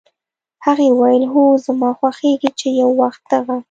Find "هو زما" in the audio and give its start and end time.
1.33-1.89